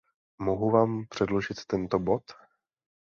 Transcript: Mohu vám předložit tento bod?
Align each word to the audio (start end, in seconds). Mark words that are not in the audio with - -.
Mohu 0.37 0.71
vám 0.71 1.05
předložit 1.09 1.65
tento 1.65 1.99
bod? 1.99 2.23